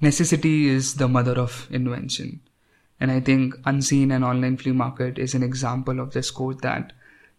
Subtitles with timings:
[0.00, 2.40] necessity is the mother of invention.
[3.00, 6.92] And I think Unseen and Online Flea Market is an example of this quote that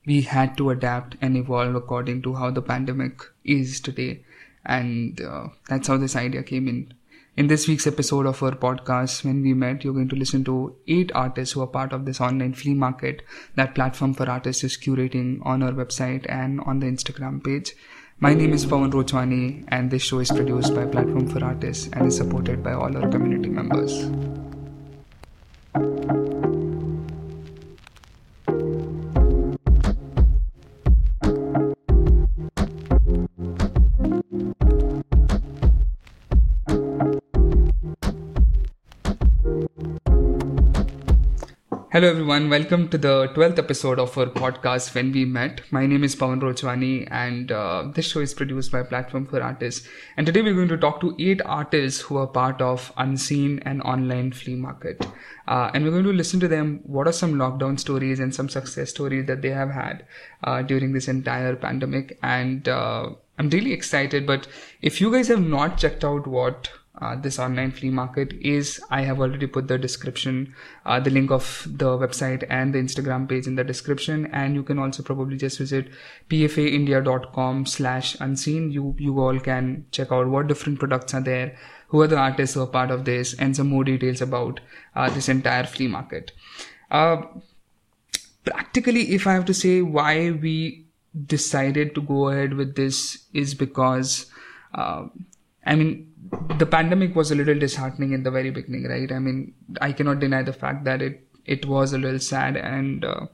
[0.05, 4.23] we had to adapt and evolve according to how the pandemic is today.
[4.65, 6.93] And uh, that's how this idea came in.
[7.35, 10.75] In this week's episode of our podcast, When We Met, you're going to listen to
[10.87, 13.21] eight artists who are part of this online flea market
[13.55, 17.75] that Platform for Artists is curating on our website and on the Instagram page.
[18.21, 22.07] My name is Pawan Rochwani, and this show is produced by Platform for Artists and
[22.07, 23.93] is supported by all our community members.
[41.91, 45.61] Hello everyone, welcome to the 12th episode of our podcast When We Met.
[45.71, 49.87] My name is Pawan Rochwani and uh, this show is produced by Platform for Artists.
[50.15, 53.81] And today we're going to talk to eight artists who are part of Unseen and
[53.81, 55.03] Online Flea Market.
[55.47, 58.49] Uh, and we're going to listen to them what are some lockdown stories and some
[58.49, 60.05] success stories that they have had
[60.43, 62.19] uh, during this entire pandemic.
[62.21, 64.47] And uh, I'm really excited, but
[64.83, 66.69] if you guys have not checked out what
[67.01, 70.53] uh, this online flea market is i have already put the description
[70.85, 74.25] uh, the link of the website and the instagram page in the description.
[74.27, 75.91] And you can also probably just visit
[76.29, 78.71] pfaindia.com slash unseen.
[78.71, 81.55] You you all can check out what different products are there
[81.91, 84.59] who are the artists who are part of this and some more details about
[84.95, 86.31] uh, this entire flea market.
[86.91, 87.17] Uh,
[88.49, 90.11] practically if i have to say why
[90.43, 90.53] we
[91.31, 92.99] decided to go ahead with this
[93.41, 94.31] is because
[94.73, 95.03] uh,
[95.65, 96.08] I mean,
[96.57, 99.11] the pandemic was a little disheartening in the very beginning, right?
[99.11, 103.05] I mean, I cannot deny the fact that it it was a little sad, and
[103.05, 103.25] uh,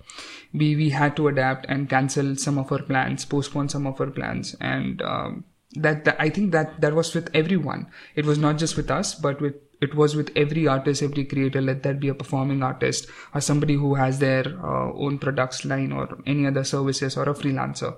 [0.54, 4.12] we we had to adapt and cancel some of our plans, postpone some of our
[4.12, 7.88] plans, and um, that, that I think that that was with everyone.
[8.16, 11.62] It was not just with us, but with it was with every artist, every creator,
[11.62, 15.92] let that be a performing artist or somebody who has their uh, own products line
[15.92, 17.96] or any other services or a freelancer.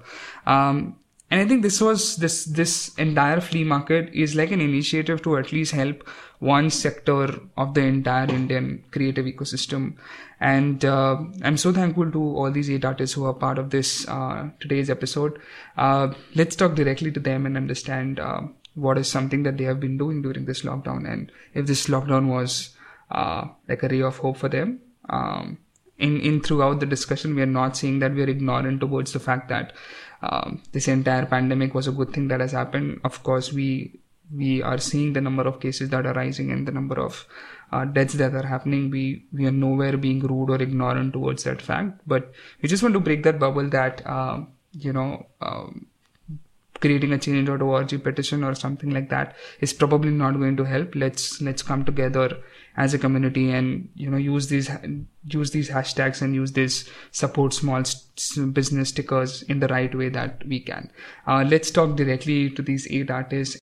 [0.47, 0.95] Um,
[1.29, 5.37] and i think this was this this entire flea market is like an initiative to
[5.37, 6.07] at least help
[6.39, 9.95] one sector of the entire indian creative ecosystem.
[10.39, 14.07] And uh, i'm so thankful to all these eight artists who are part of this
[14.07, 15.39] uh, today's episode.
[15.77, 18.41] Uh, let's talk directly to them and understand uh,
[18.75, 21.11] what is something that they have been doing during this lockdown.
[21.11, 22.75] And if this lockdown was
[23.09, 25.57] uh, like a ray of hope for them um,
[25.97, 29.19] in in throughout the discussion we are not saying that we are ignorant towards the
[29.19, 29.73] fact that
[30.29, 32.99] um, this entire pandemic was a good thing that has happened.
[33.03, 33.99] Of course, we
[34.33, 37.25] we are seeing the number of cases that are rising and the number of
[37.71, 38.89] uh, deaths that are happening.
[38.89, 42.93] We we are nowhere being rude or ignorant towards that fact, but we just want
[42.93, 45.25] to break that bubble that uh, you know.
[45.41, 45.87] Um,
[46.79, 51.41] creating a change.org petition or something like that is probably not going to help let's
[51.41, 52.37] let's come together
[52.77, 54.69] as a community and you know use these
[55.25, 57.83] use these hashtags and use this support small
[58.53, 60.91] business stickers in the right way that we can.
[61.27, 63.59] Uh, let's talk directly to these eight artists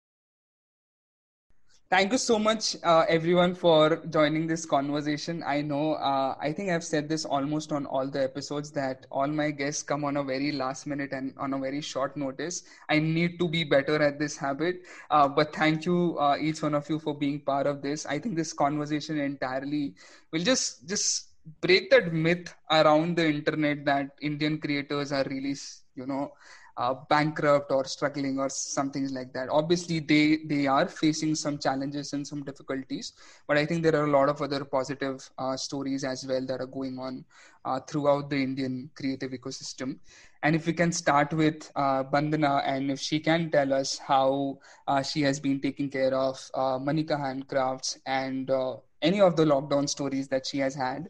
[1.89, 5.43] thank you so much uh, everyone for joining this conversation.
[5.45, 9.27] I know uh, i think i've said this almost on all the episodes that all
[9.27, 12.63] my guests come on a very last minute and on a very short notice.
[12.89, 14.81] I need to be better at this habit.
[15.09, 18.05] Uh, but thank you uh, each one of you for being part of this.
[18.05, 19.95] I think this conversation entirely
[20.31, 21.29] will just just
[21.61, 25.55] break that myth around the internet that indian creators are really
[25.95, 26.31] you know
[26.77, 29.49] uh, bankrupt or struggling or something like that.
[29.49, 33.13] Obviously they they are facing some challenges and some difficulties
[33.47, 36.61] but i think there are a lot of other positive uh, stories as well that
[36.61, 37.23] are going on
[37.65, 39.97] uh, throughout the indian creative ecosystem.
[40.43, 44.59] And if we can start with uh, bandana and if she can tell us how
[44.87, 48.51] uh, she has been taking care of uh, manika handcrafts and
[49.01, 51.07] any of the lockdown stories that she has had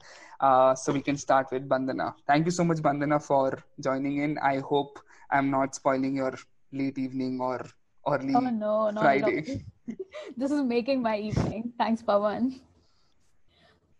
[0.78, 4.38] so we can start with bandana thank you so much bandana for joining in.
[4.38, 5.00] I hope
[5.32, 6.34] I'm not spoiling your
[6.72, 7.66] late evening or
[8.08, 9.64] early oh, no, no, Friday.
[9.88, 9.96] No.
[10.38, 11.74] this is making my evening.
[11.78, 12.60] Thanks, Pawan.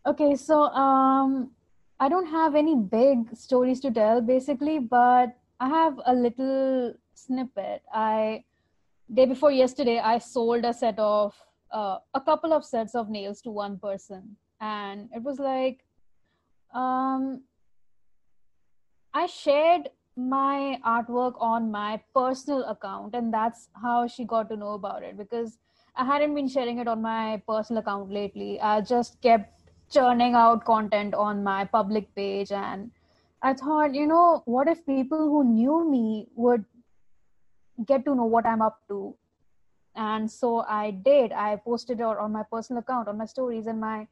[0.06, 1.52] Okay, so um,
[2.00, 7.82] I don't have any big stories to tell basically, but I have a little snippet.
[7.92, 8.44] I
[9.12, 11.34] day before yesterday, I sold a set of
[11.72, 15.84] uh, a couple of sets of nails to one person, and it was like
[16.74, 17.42] um,
[19.14, 24.74] I shared my artwork on my personal account and that's how she got to know
[24.74, 25.58] about it because
[25.96, 28.60] i hadn't been sharing it on my personal account lately.
[28.62, 32.92] I just kept churning out content on my public page and
[33.42, 36.66] i thought you know what if people who knew me would
[37.86, 39.16] get to know what i'm up to?
[39.96, 41.32] And so i did.
[41.34, 44.08] I posted it on my personal account on my stories and my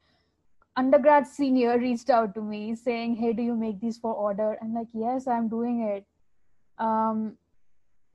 [0.75, 4.57] undergrad senior reached out to me saying hey do you make these for order?
[4.61, 6.05] I'm like yes i'm doing it.
[6.77, 7.37] Um,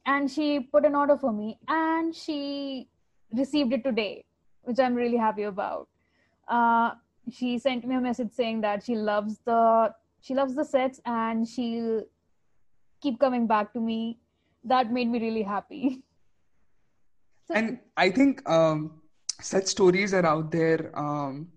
[0.06, 2.88] and she put an order for me and she
[3.32, 4.24] received it today
[4.62, 5.88] which i'm really happy about.
[6.48, 6.92] Uh,
[7.30, 11.46] she sent me a message saying that she loves the she loves the sets and
[11.46, 12.02] she'll
[13.00, 14.18] keep coming back to me.
[14.64, 16.02] That made me really happy.
[17.48, 19.00] So, and i think um,
[19.40, 21.48] such stories are out there um,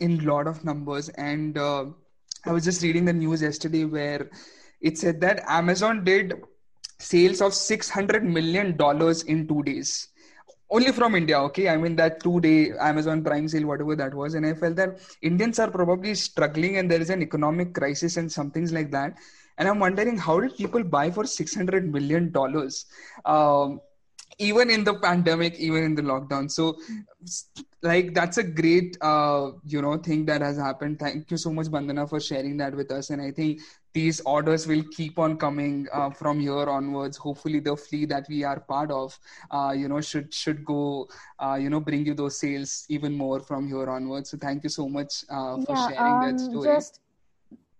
[0.00, 1.08] in lot of numbers.
[1.10, 1.86] And uh,
[2.44, 4.30] i was just reading the news yesterday where
[4.80, 6.34] it said that amazon did
[6.98, 10.08] sales of 600 million dollars in 2 days.
[10.70, 11.68] Only from india okay?
[11.68, 14.34] I mean that 2 day amazon prime sale whatever that was.
[14.34, 18.30] And i felt that indians are probably struggling and there is an economic crisis and
[18.30, 19.16] some things like that.
[19.58, 22.86] And i'm wondering how did people buy for 600 million dollars?
[23.24, 23.80] Um,
[24.38, 26.50] even in the pandemic even in the lockdown.
[26.50, 26.76] So
[27.82, 30.98] like that's a great uh, you know thing that has happened.
[30.98, 33.10] Thank you so much bandana for sharing that with us.
[33.10, 33.60] And i think
[33.94, 37.16] these orders will keep on coming uh, from here onwards.
[37.16, 39.18] Hopefully the fleet that we are part of
[39.50, 41.08] uh, you know should should go
[41.38, 44.30] uh, you know bring you those sales even more from here onwards.
[44.30, 46.66] So thank you so much uh, for yeah, sharing um, that story.
[46.76, 47.00] just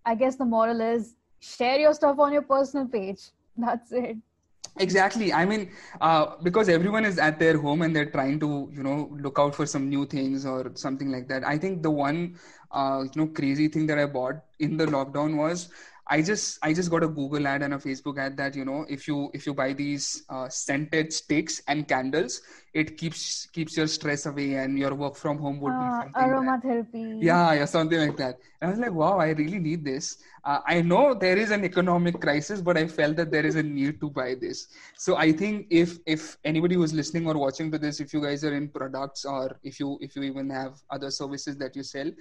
[0.05, 3.31] i guess the moral is share your stuff on your personal page.
[3.57, 4.17] That's it
[4.79, 5.33] exactly.
[5.33, 5.71] I mean
[6.01, 9.55] uh, because everyone is at their home and they're trying to you know look out
[9.55, 11.45] for some new things or something like that.
[11.47, 12.37] I think the one
[12.73, 15.69] uh, you know crazy thing that i bought in the lockdown was
[16.09, 18.87] I just I just got a Google ad and a Facebook ad that you know
[18.89, 22.43] if you if you buy these uh, scented sticks and candles,
[22.73, 27.19] it keeps keeps your stress away and your work from home would be something aromatherapy.
[27.19, 28.39] That, yeah, yeah, something like that.
[28.61, 30.19] And I was like, wow, I really need this.
[30.45, 33.63] Uh, I know there is an economic crisis, but I felt that there is a
[33.63, 34.69] need to buy this.
[34.97, 38.45] So I think if if anybody who's listening or watching to this, if you guys
[38.45, 42.13] are in products or if you if you even have other services that you sell,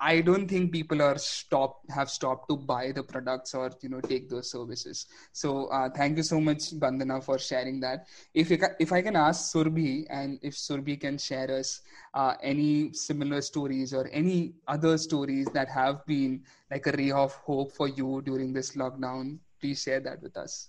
[0.00, 4.00] I don't think people are stop have stopped to buy the products or you know
[4.00, 5.06] take those services.
[5.32, 8.06] So uh, thank you so much, Bandana, for sharing that.
[8.32, 11.80] If you if I can ask Surbhi and if Surbhi can share us
[12.14, 17.34] uh, any similar stories or any other stories that have been like a ray of
[17.34, 20.68] hope for you during this lockdown, please share that with us.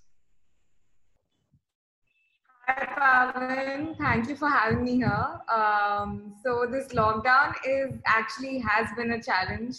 [2.69, 3.97] Hi, Pawan.
[3.97, 5.41] Thank you for having me here.
[5.51, 9.77] Um, so this lockdown is actually has been a challenge.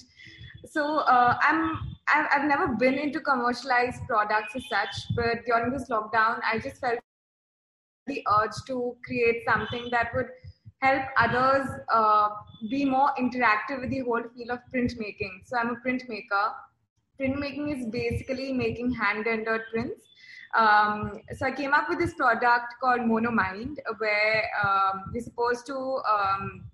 [0.67, 1.79] So uh, I'm
[2.13, 6.99] I've, never been into commercialized products as such, but during this lockdown, I just felt
[8.09, 10.31] the urge to create something that would
[10.83, 12.31] help others uh,
[12.69, 15.47] be more interactive with the whole field of printmaking.
[15.47, 16.55] So I'm a printmaker.
[17.21, 20.10] Printmaking is basically making hand rendered prints
[20.55, 25.77] um, so I came up with this product called Monomind, where um, we're supposed to.
[25.77, 26.65] Um,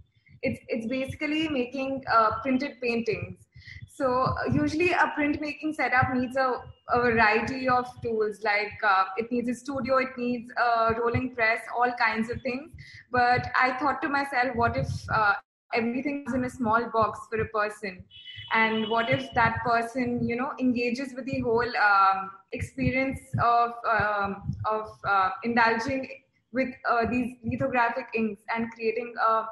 [0.43, 3.39] it's it's basically making uh, printed paintings.
[3.89, 8.43] So usually a printmaking setup needs a, a variety of tools.
[8.45, 12.71] Like uh, it needs a studio, it needs a rolling press, all kinds of things.
[13.11, 15.35] But I thought to myself, what if uh,
[15.73, 18.05] everything is in a small box for a person?
[18.53, 24.55] And what if that person you know engages with the whole um, experience of um,
[24.71, 26.09] of uh, indulging
[26.53, 29.45] with uh, these lithographic inks and creating a,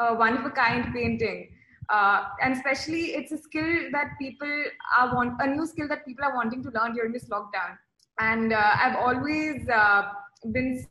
[0.00, 1.48] a one of a kind painting?
[1.88, 4.64] Uh, and especially it's a skill that people
[4.98, 7.76] are want a new skill that people are wanting to learn during this lockdown.
[8.18, 10.02] And uh, i've always uh,
[10.52, 10.86] been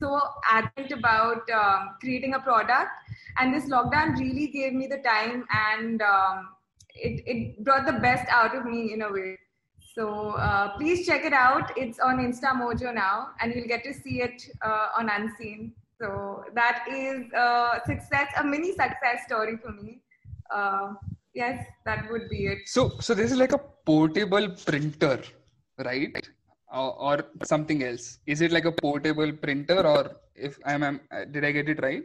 [0.00, 0.20] so
[0.50, 2.90] adamant about um, creating a product.
[3.38, 6.48] And this lockdown really gave me the time and um,
[6.96, 9.38] it, it brought the best out of me in a way.
[9.94, 11.72] So uh, please check it out.
[11.76, 15.72] It's on Insta Mojo now, and you'll get to see it uh, on Unseen.
[15.98, 20.02] So that is a success, a mini success story for me.
[20.50, 20.94] Uh,
[21.34, 22.58] yes, that would be it.
[22.66, 25.22] So, so this is like a portable printer,
[25.78, 26.28] right?
[26.70, 28.18] Or, or something else?
[28.26, 31.00] Is it like a portable printer, or if I'm, I'm
[31.32, 32.04] did I get it right?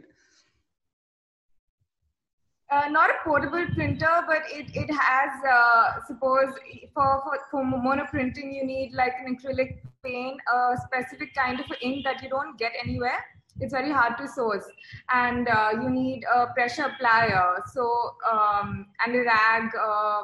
[2.72, 6.52] Uh, not a portable printer, but it, it has, uh, suppose
[6.94, 11.66] for, for, for mono printing, you need like an acrylic paint, a specific kind of
[11.82, 13.18] ink that you don't get anywhere.
[13.60, 14.64] It's very hard to source.
[15.12, 20.22] And uh, you need a pressure plier, so, um, and a rag, uh,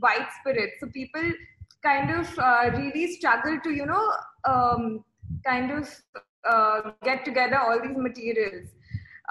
[0.00, 0.70] white spirit.
[0.80, 1.22] So people
[1.82, 4.12] kind of uh, really struggle to, you know,
[4.44, 5.04] um,
[5.46, 5.88] kind of
[6.44, 8.68] uh, get together all these materials.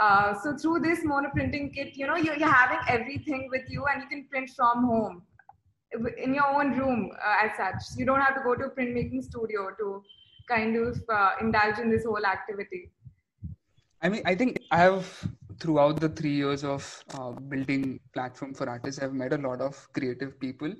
[0.01, 4.01] Uh, so through this monoprinting kit, you know, you're, you're, having everything with you and
[4.01, 5.21] you can print from home
[6.17, 7.99] in your own room uh, as such.
[7.99, 10.03] You don't have to go to a printmaking studio to
[10.49, 12.89] kind of uh, indulge in this whole activity.
[14.01, 15.05] I mean, I think I have
[15.59, 19.87] throughout the three years of uh, building platform for artists, I've met a lot of
[19.93, 20.73] creative people,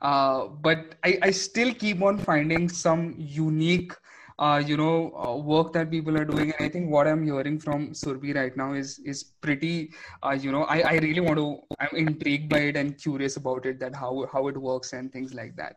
[0.00, 3.92] uh, but I, I still keep on finding some unique
[4.38, 6.52] uh, you know uh, work that people are doing.
[6.52, 9.90] And i think what i'm hearing from surbhi right now is is pretty
[10.22, 13.66] uh, you know I, I really want to i'm intrigued by it and curious about
[13.66, 15.76] it that how how it works and things like that.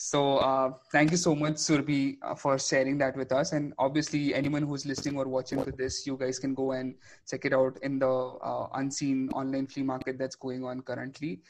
[0.00, 3.50] So uh, thank you so much surbhi uh, for sharing that with us.
[3.52, 6.94] And obviously anyone who's listening or watching to this you guys can go and
[7.28, 11.40] check it out in the uh, unseen online flea market that's going on currently.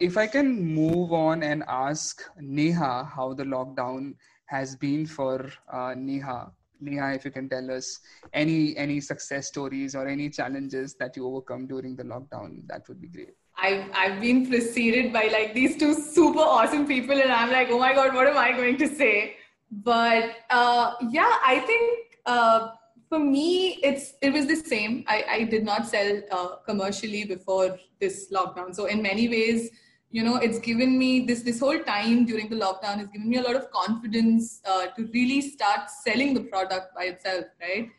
[0.00, 4.14] If i can move on and ask neha how the lockdown
[4.46, 6.52] has been for uh, Neha.
[6.80, 8.00] Neha, if you can tell us
[8.32, 13.00] any any success stories or any challenges that you overcome during the lockdown, that would
[13.00, 13.34] be great.
[13.56, 17.78] I've I've been preceded by like these two super awesome people, and I'm like, oh
[17.78, 19.36] my god, what am I going to say?
[19.70, 22.72] But uh, yeah, I think uh,
[23.08, 25.04] for me, it's it was the same.
[25.08, 29.70] I, I did not sell uh, commercially before this lockdown, so in many ways
[30.16, 33.38] you know it's given me this this whole time during the lockdown has given me
[33.40, 37.90] a lot of confidence uh, to really start selling the product by itself right?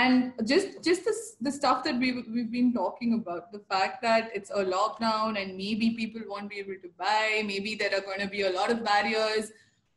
[0.00, 4.30] And just just this the stuff that we we've been talking about the fact that
[4.38, 8.22] it's a lockdown and maybe people won't be able to buy maybe there are going
[8.26, 9.50] to be a lot of barriers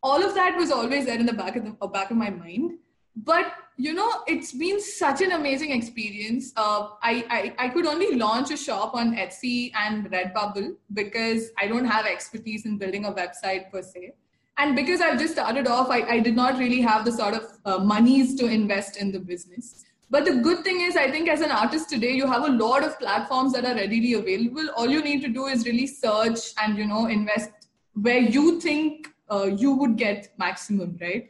[0.10, 2.76] all of that was always there in the back of the back of my mind
[3.16, 6.54] but you know it's been such an amazing experience.
[6.56, 11.68] Uh, I, I, I could only launch a shop on etsy and redbubble because i
[11.68, 14.14] don't have expertise in building a website per se.
[14.58, 17.44] And because i've just started off i, I did not really have the sort of
[17.66, 19.84] uh, monies to invest in the business.
[20.10, 22.84] But the good thing is i think as an artist today you have a lot
[22.84, 24.70] of platforms that are readily available.
[24.78, 27.52] All you need to do is really search and you know invest
[27.94, 31.30] where you think uh, you would get maximum right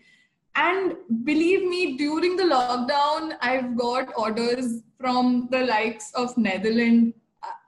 [0.55, 7.13] and believe me, during the lockdown, I've got orders from the likes of Netherlands,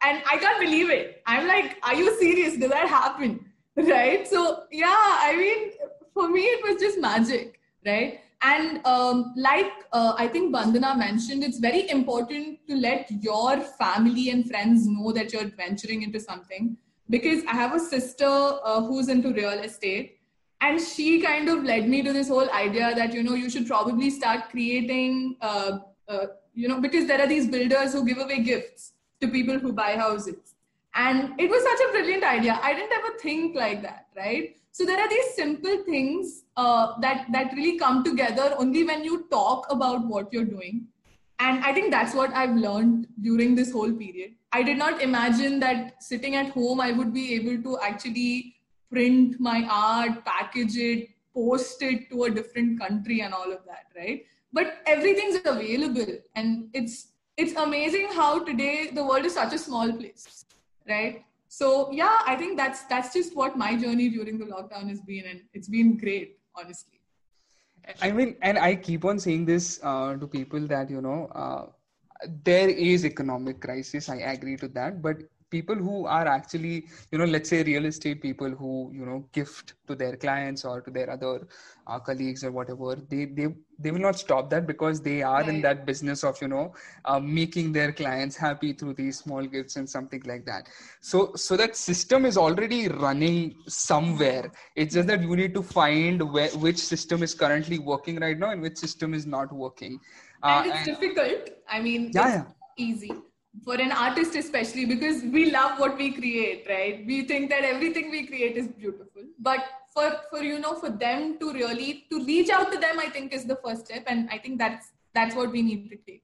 [0.03, 1.22] and I can't believe it.
[1.25, 2.58] I'm like, are you serious?
[2.58, 3.44] Did that happen?
[3.77, 4.27] Right?
[4.27, 5.72] So yeah, I mean,
[6.12, 8.22] for me, it was just magic, right?
[8.41, 14.32] And um, like uh, I think Bandana mentioned, it's very important to let your family
[14.32, 16.77] and friends know that you're venturing into something.
[17.08, 20.17] Because I have a sister uh, who's into real estate,
[20.62, 23.68] and she kind of led me to this whole idea that you know you should
[23.68, 28.40] probably start creating uh, uh, you know because there are these builders who give away
[28.42, 30.56] gifts to people who buy houses.
[30.96, 32.60] And it was such a brilliant idea.
[32.62, 34.56] I didn't ever think like that right?
[34.72, 39.28] So there are these simple things uh, that that really come together only when you
[39.30, 40.88] talk about what you're doing.
[41.40, 44.32] And i think that's what i've learned during this whole period.
[44.52, 48.57] I did not imagine that sitting at home i would be able to actually
[48.91, 53.86] print my art, package it, post it to a different country and all of that,
[53.96, 54.25] right?
[54.53, 59.91] But everything's available and it's it's amazing how today the world is such a small
[59.94, 60.46] place,
[60.89, 61.24] right?
[61.48, 65.25] So yeah, I think that's that's just what my journey during the lockdown has been,
[65.25, 67.00] and it's been great, honestly.
[68.01, 71.67] I mean, and I keep on saying this uh, to people that you know uh,
[72.44, 74.10] there is economic crisis.
[74.10, 75.17] I agree to that, but
[75.50, 79.74] people who are actually you know let's say real estate people who you know gift
[79.88, 81.48] to their clients or to their other
[81.88, 83.48] uh, colleagues or whatever they they
[83.80, 85.50] they will not stop that because they are right.
[85.50, 86.74] in that business of you know
[87.06, 90.68] uh, making their clients happy through these small gifts and something like that.
[91.00, 94.51] So so that system is already running somewhere.
[94.75, 98.51] It's just that you need to find where which system is currently working right now
[98.51, 100.00] and which system is not working.
[100.44, 101.50] Uh, and it's and, difficult.
[101.70, 102.44] I mean yeah, yeah.
[102.77, 103.12] easy
[103.64, 107.06] for an artist especially because we love what we create right?
[107.06, 109.24] We think that everything we create is beautiful.
[109.40, 113.10] But for for you know for them to really to reach out to them i
[113.10, 114.04] think is the first step.
[114.08, 116.24] And i think that's that's what we need to take.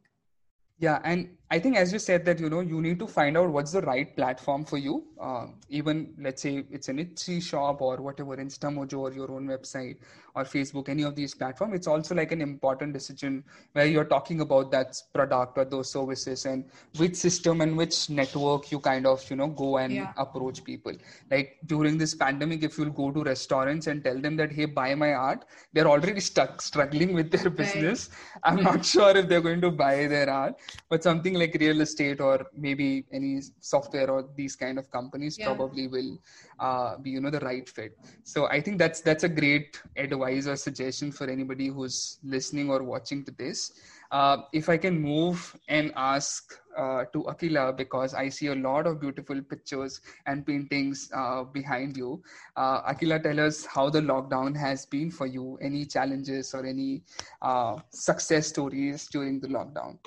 [0.80, 3.50] Yeah and i think as you said that you know you need to find out
[3.56, 7.98] what's the right platform for you uh, even let's say it's an etsy shop or
[8.08, 9.98] whatever instamojo or your own website
[10.36, 13.44] or facebook any of these platforms it's also like an important decision
[13.74, 16.66] where you're talking about that product or those services and
[16.98, 20.12] which system and which network you kind of you know go and yeah.
[20.18, 20.94] approach people
[21.30, 24.96] like during this pandemic if you'll go to restaurants and tell them that hey buy
[24.96, 28.42] my art they're already stuck struggling with their business right.
[28.44, 30.56] i'm not sure if they're going to buy their art
[30.90, 35.46] but something like real estate or maybe any software or these kind of companies yeah.
[35.46, 36.18] probably will
[36.60, 37.98] uh, be you know the right fit.
[38.24, 42.84] So i think that's that's a great advice or suggestion for anybody who's listening or
[42.84, 43.72] watching to this.
[44.12, 48.86] Uh, if i can move and ask uh, to akila because i see a lot
[48.86, 52.22] of beautiful pictures and paintings uh, behind you.
[52.56, 55.58] Uh, akila tell us how the lockdown has been for you.
[55.62, 57.04] Any challenges or any
[57.42, 59.98] uh, success stories during the lockdown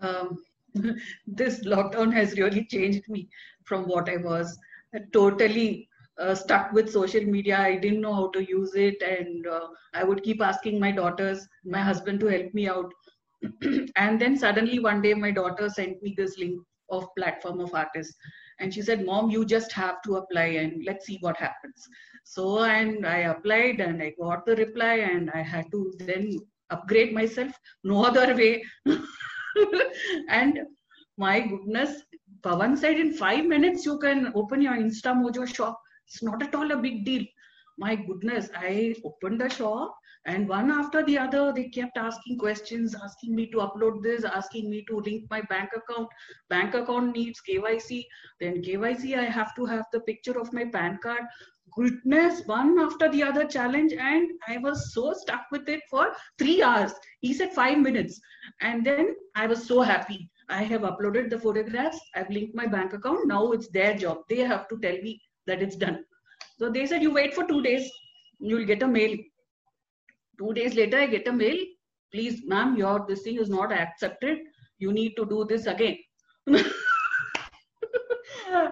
[0.00, 0.42] um,
[1.26, 3.28] this lockdown has really changed me
[3.64, 4.58] from what I was.
[5.12, 5.88] totally
[6.20, 7.58] uh, stuck with social media.
[7.58, 11.46] I didn't know how to use it, and uh, I would keep asking my daughters,
[11.64, 12.92] my husband, to help me out.
[13.96, 18.14] and then suddenly one day, my daughter sent me this link of platform of artists,
[18.58, 21.88] and she said, "Mom, you just have to apply, and let's see what happens."
[22.24, 26.38] So, and I applied, and I got the reply, and I had to then
[26.70, 27.52] upgrade myself.
[27.82, 28.62] No other way.
[30.28, 30.60] and
[31.16, 32.02] my goodness,
[32.42, 35.80] Pawan said in five minutes you can open your Insta Mojo shop.
[36.06, 37.24] It's not at all a big deal.
[37.78, 39.94] My goodness, I opened the shop
[40.26, 44.68] and one after the other they kept asking questions, asking me to upload this, asking
[44.68, 46.08] me to link my bank account.
[46.50, 48.04] Bank account needs KYC.
[48.38, 51.22] Then KYC, I have to have the picture of my PAN card
[51.76, 56.62] goodness one after the other challenge and i was so stuck with it for three
[56.62, 56.92] hours.
[57.20, 58.20] He said five minutes.
[58.60, 60.30] And then i was so happy.
[60.48, 62.00] I have uploaded the photographs.
[62.14, 63.26] I've linked my bank account.
[63.26, 64.22] Now it's their job.
[64.28, 66.04] They have to tell me that it's done.
[66.58, 67.90] So they said you wait for two days.
[68.38, 69.16] You'll get a mail.
[70.38, 71.58] Two days later i get a mail.
[72.12, 74.38] Please ma'am your this thing is not accepted.
[74.78, 75.98] You need to do this again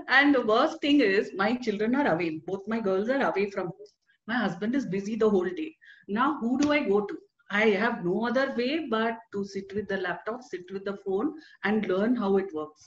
[0.08, 2.40] and the worst thing is my children are away.
[2.46, 3.86] Both my girls are away from home.
[4.26, 5.74] My husband is busy the whole day.
[6.08, 7.18] Now who do I go to?
[7.50, 11.32] I have no other way but to sit with the laptop, sit with the phone
[11.64, 12.86] and learn how it works.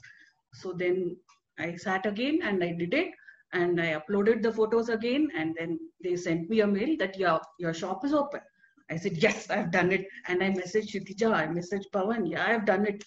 [0.54, 1.18] So then
[1.58, 3.12] I sat again and I did it
[3.54, 7.42] and I uploaded the photos again and then they sent me a mail that your,
[7.60, 8.42] your shop is open.
[8.90, 10.06] I said, yes, I've done it.
[10.28, 13.04] And I messaged Shitija, I messaged Pawan, yeah, I've done it.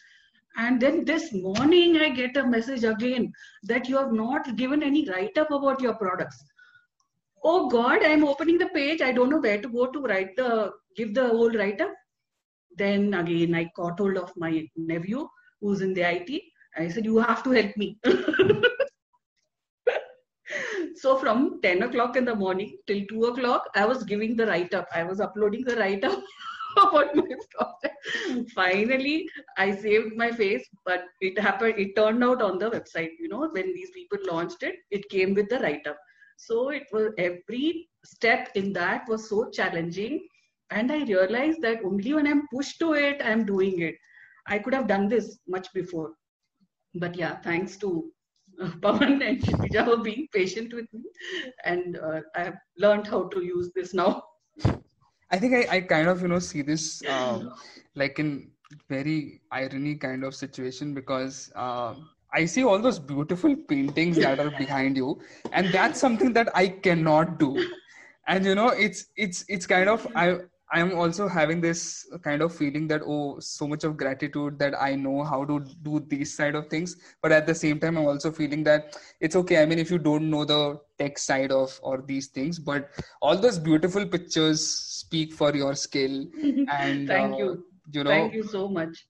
[0.56, 3.32] And then this morning, I get a message again
[3.64, 6.44] that you have not given any write up about your products.
[7.42, 9.02] Oh God, I'm opening the page.
[9.02, 11.92] I don't know where to go to write the, give the whole write up.
[12.76, 15.28] Then again, I caught hold of my nephew
[15.61, 16.42] who's in the IT.
[16.76, 17.99] I said, You have to help me.
[20.95, 24.73] so from 10 o'clock in the morning till 2 o'clock, I was giving the write
[24.73, 24.88] up.
[24.95, 26.19] I was uploading the write up
[26.82, 28.50] about my project.
[28.54, 33.10] Finally, I saved my face, but it happened, it turned out on the website.
[33.19, 35.99] You know, when these people launched it, it came with the write up.
[36.37, 40.26] So it was every step in that was so challenging.
[40.71, 43.95] And I realized that only when I'm pushed to it, I'm doing it.
[44.47, 46.15] I could have done this much before.
[46.95, 48.10] But yeah, thanks to
[48.60, 51.02] uh, Pawan and Shitija for being patient with me.
[51.65, 54.23] And uh, I have learned how to use this now.
[55.34, 57.52] I think I, I kind of you know see this um,
[57.97, 58.50] like in
[58.88, 61.94] very irony kind of situation because uh,
[62.32, 65.20] I see all those beautiful paintings that are behind you,
[65.52, 67.50] and that's something that I cannot do.
[68.28, 70.38] And you know, it's it's it's kind of I
[70.75, 74.97] I'm also having this kind of feeling that oh, so much of gratitude that I
[74.97, 76.97] know how to do these side of things.
[77.23, 79.63] But at the same time, I'm also feeling that it's okay.
[79.63, 82.91] I mean, if you don't know the tech side of or these things, but
[83.23, 86.26] all those beautiful pictures speak for your skill.
[86.69, 89.04] And thank uh, you you know thank you so much.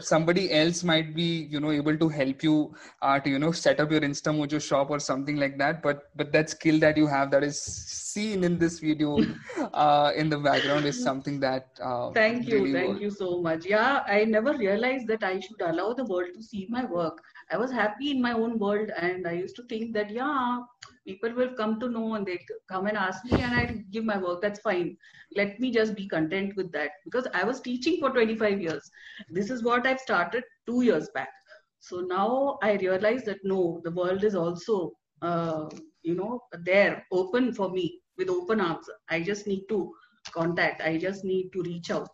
[0.00, 3.80] Somebody else might be you know able to help you uh, to you know set
[3.80, 7.30] up your instamojo shop or something like that but but that skill that you have
[7.30, 9.24] that is seen in this video
[9.74, 13.64] uh, in the background is something that uh, thank you really thank you so much.
[13.66, 17.20] Yeah i never realized that i should allow the world to see my work.
[17.50, 20.60] I was happy in my own world and i used to think that yeah
[21.06, 22.38] people will come to know and they
[22.70, 24.40] come and ask me and I give my work.
[24.42, 24.96] That's fine.
[25.36, 28.90] Let me just be content with that because I was teaching for 25 years.
[29.30, 31.30] This is what I've started two years back.
[31.80, 35.68] So now I realize that no, the world is also, uh,
[36.02, 38.88] you know, there, open for me with open arms.
[39.10, 39.92] I just need to
[40.30, 40.80] contact.
[40.82, 42.10] I just need to reach out.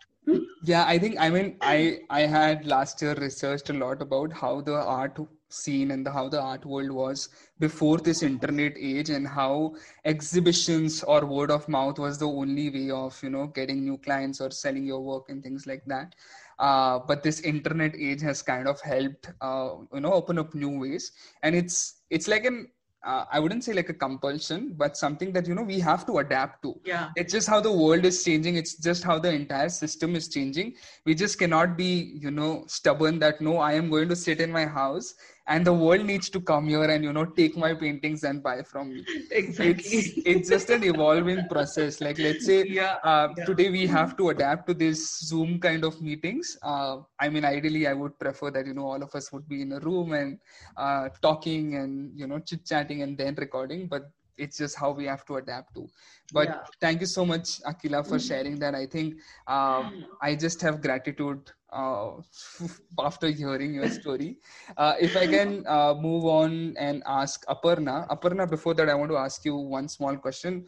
[0.64, 4.60] yeah, I think I mean I I had last year researched a lot about how
[4.60, 9.26] the art scene and the, how the art world was before this internet age and
[9.26, 13.98] how exhibitions or word of mouth was the only way of you know getting new
[13.98, 16.14] clients or selling your work and things like that
[16.58, 20.78] uh, but this internet age has kind of helped uh, you know open up new
[20.78, 22.68] ways and it's it's like an
[23.04, 26.18] uh, I wouldn't say like a compulsion, but something that you know we have to
[26.18, 26.78] adapt to.
[26.84, 28.56] Yeah, it's just how the world is changing.
[28.56, 30.74] It's just how the entire system is changing.
[31.06, 34.50] We just cannot be you know stubborn that no, I am going to sit in
[34.50, 35.14] my house
[35.48, 38.62] and the world needs to come here and you know take my paintings and buy
[38.62, 39.04] from me.
[39.30, 39.70] Exactly.
[39.70, 42.00] It's, it's just an evolving process.
[42.00, 43.44] Like let's say yeah, uh, yeah.
[43.44, 46.56] today we have to adapt to this zoom kind of meetings.
[46.62, 49.62] Uh, i mean ideally i would prefer that you know all of us would be
[49.62, 50.38] in a room and
[50.76, 53.86] uh, talking and you know chit chatting and then recording.
[53.86, 55.86] But it's just how we have to adapt to
[56.32, 56.60] but Yeah.
[56.80, 59.14] thank you so much akila for sharing that i think
[59.46, 59.90] uh,
[60.22, 62.10] i just have gratitude uh,
[63.08, 64.30] after hearing your story
[64.76, 69.10] uh, if i can uh, move on and ask aparna aparna before that i want
[69.10, 70.64] to ask you one small question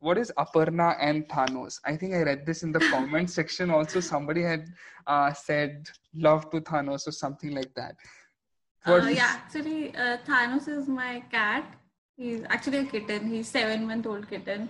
[0.00, 1.78] what is Aparna and Thanos?
[1.84, 3.70] I think I read this in the comment section.
[3.70, 4.66] Also, somebody had
[5.06, 7.96] uh, said love to Thanos or something like that.
[8.84, 11.64] What Uh, yeah, actually, uh, Thanos is my cat.
[12.20, 13.28] He's actually a kitten.
[13.28, 14.68] He's seven month old kitten.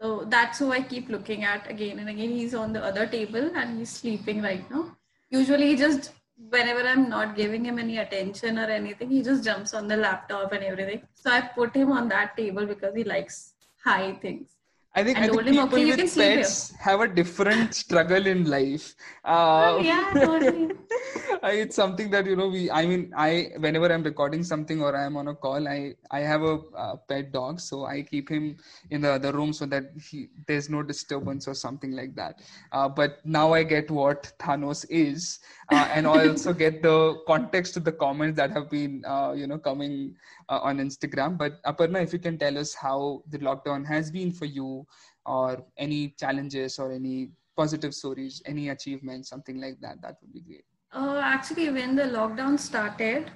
[0.00, 2.28] So that's who I keep looking at again and again.
[2.28, 4.94] He's on the other table and he's sleeping right now.
[5.30, 6.12] Usually, he just
[6.50, 10.52] whenever I'm not giving him any attention or anything, he just jumps on the laptop
[10.52, 11.00] and everything.
[11.14, 14.53] So I put him on that table because he likes high things.
[14.96, 18.26] I think, I I think people "Okay, you can with pets have a different struggle
[18.26, 18.94] in life.
[19.24, 20.70] Uh, Oh, yeah, totally.
[21.44, 25.16] It's something that you know we i mean i whenever i'm recording something or i'm
[25.16, 26.54] on a call i i have a
[26.84, 28.56] uh, pet dog so i keep him
[28.90, 32.40] in the other room so that he there's no disturbance or something like that
[32.72, 37.74] uh, but now i get what thanos is uh, and i also get the context
[37.74, 40.14] to the comments that have been uh, you know coming
[40.48, 44.30] uh, on instagram but aparna if you can tell us how the lockdown has been
[44.32, 44.86] for you
[45.26, 50.40] or any challenges or any positive stories any achievements something like that that would be
[50.40, 53.30] great Uh, actually, when the lockdown started,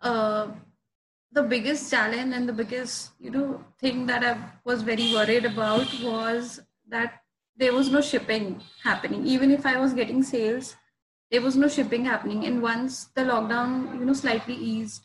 [0.00, 0.44] uh,
[1.32, 4.32] the biggest challenge and the biggest, you know, thing that I
[4.64, 7.20] was very worried about was that
[7.56, 9.26] there was no shipping happening.
[9.26, 10.76] Even if I was getting sales,
[11.30, 12.46] there was no shipping happening.
[12.46, 15.04] And once the lockdown, you know, slightly eased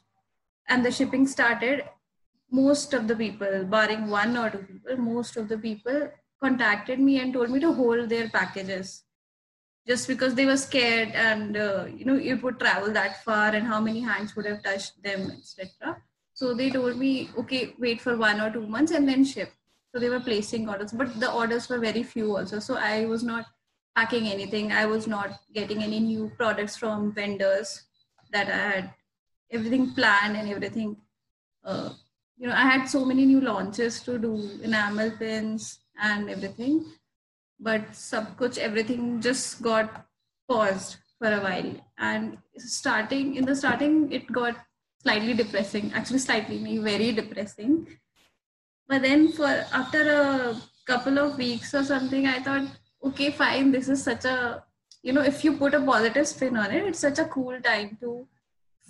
[0.68, 1.84] and the shipping started,
[2.52, 7.20] most of the people, barring one or two people, most of the people contacted me
[7.20, 9.04] and told me to hold their packages.
[9.88, 13.68] Just because they were scared and uh, you know it would travel that far and
[13.68, 15.98] how many hands would have touched them etc
[16.34, 19.52] so they told me okay wait for one or two months and then ship.
[19.94, 22.60] So they were placing orders but the orders were very few also.
[22.60, 23.46] So i was not
[23.96, 24.72] packing anything.
[24.72, 27.84] I was not getting any new products from vendors
[28.32, 28.94] that i had
[29.52, 30.98] everything planned and everything.
[31.64, 31.94] Uh,
[32.38, 34.32] you know i had so many new launches to do
[34.64, 36.86] enamel pins and everything.
[37.60, 40.06] But sub everything just got
[40.50, 41.74] paused for a while.
[41.98, 44.56] And starting in the starting it got
[45.02, 47.88] slightly depressing actually slightly me very depressing.
[48.88, 52.68] But then for after a couple of weeks or something i thought
[53.04, 54.64] okay fine this is such a
[55.02, 57.98] you know if you put a positive spin on it it's such a cool time
[58.02, 58.28] to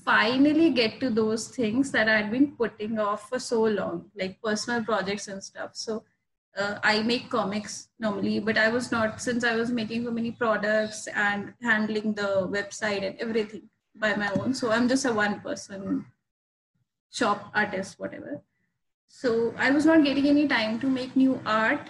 [0.05, 4.83] finally get to those things that i'd been putting off for so long like personal
[4.83, 6.03] projects and stuff so
[6.57, 10.31] uh, I make comics normally, but I was not since I was making so many
[10.31, 14.53] products and handling the website and everything by my own.
[14.53, 16.05] So I'm just a one person
[17.11, 18.41] shop artist, whatever.
[19.07, 21.89] So I was not getting any time to make new art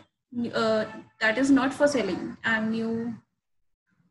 [0.54, 0.86] uh,
[1.22, 3.16] that is not for selling and new,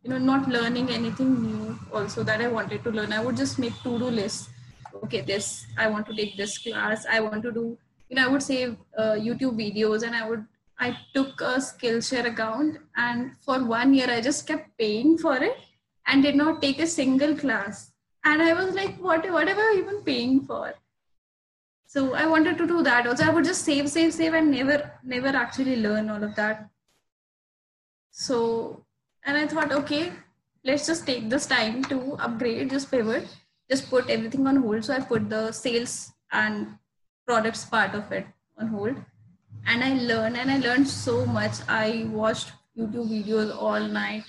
[0.02, 3.12] you know, not learning anything new also that I wanted to learn.
[3.12, 4.50] I would just make to do lists.
[5.04, 7.78] Okay, this, I want to take this class, I want to do
[8.12, 10.44] you know, I would save uh, YouTube videos and I would,
[10.78, 15.56] I took a Skillshare account and for one year I just kept paying for it
[16.06, 17.92] and did not take a single class.
[18.26, 20.74] And I was like, what, what am I even paying for?
[21.86, 23.06] So I wanted to do that.
[23.06, 26.68] Also, I would just save, save, save and never, never actually learn all of that.
[28.10, 28.84] So,
[29.24, 30.12] and I thought, okay,
[30.64, 33.26] let's just take this time to upgrade, just pivot,
[33.70, 34.84] just put everything on hold.
[34.84, 36.78] So I put the sales and
[37.26, 38.26] products part of it
[38.58, 38.96] on hold.
[39.66, 41.52] And i learned and i learned so much.
[41.68, 44.24] I watched youtube videos all night.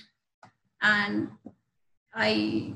[0.80, 1.28] And
[2.14, 2.72] i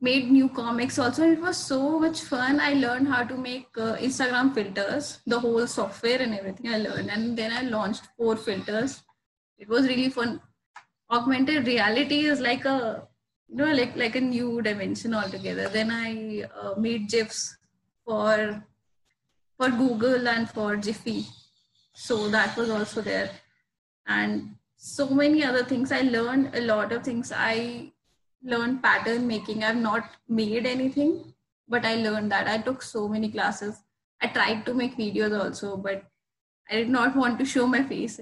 [0.00, 1.28] made new comics also.
[1.28, 2.60] It was so much fun.
[2.60, 7.10] I learned how to make uh, instagram filters the whole software and everything i learned.
[7.10, 9.02] And then i launched four filters.
[9.58, 10.40] It was really fun
[11.10, 13.06] augmented reality is like a
[13.48, 17.56] you know like like a new dimension altogether then i uh, made gifs
[18.04, 18.62] for
[19.58, 21.26] for Google and for Giphy.
[21.92, 23.30] So that was also there.
[24.06, 25.90] And so many other things.
[25.90, 27.32] I learned a lot of things.
[27.34, 27.92] I
[28.42, 29.64] learned pattern making.
[29.64, 31.34] I've not made anything,
[31.68, 32.46] but I learned that.
[32.46, 33.82] I took so many classes.
[34.22, 36.04] I tried to make videos also, but
[36.70, 38.20] I did not want to show my face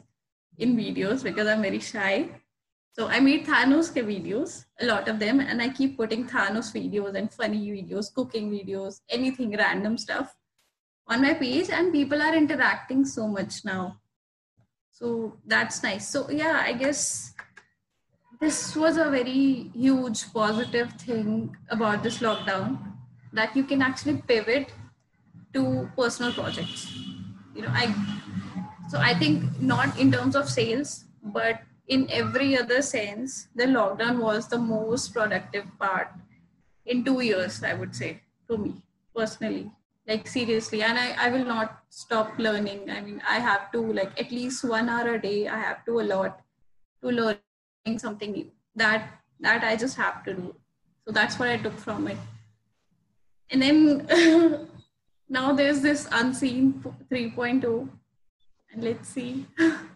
[0.57, 2.31] in videos because I'm very shy.
[2.97, 7.15] So I made Thanos videos, a lot of them, and I keep putting Thanos videos
[7.15, 10.35] and funny videos, cooking videos, anything random stuff
[11.07, 13.99] on my page and people are interacting so much now.
[14.93, 16.09] So that's nice.
[16.09, 17.35] So yeah i guess
[18.41, 22.79] this was a very huge positive thing about this lockdown
[23.35, 24.73] that you can actually pivot
[25.53, 26.97] to personal projects.
[27.55, 27.95] You know i
[28.89, 34.19] so i think not in terms of sales but in every other sense the lockdown
[34.19, 36.09] was the most productive part
[36.85, 38.75] in two years i would say to me
[39.17, 39.71] personally.
[40.07, 40.83] Like seriously.
[40.83, 42.91] And I, I will not stop learning.
[42.91, 46.01] I mean i have to like at least one hour a day i have to
[46.01, 46.41] allot
[47.03, 48.51] to learning something new.
[48.77, 49.09] That
[49.41, 50.55] that i just have to do.
[51.05, 52.19] So that's what i took from it.
[53.51, 54.69] And then
[55.29, 57.89] now there's this unseen 3.0
[58.73, 59.47] and let's see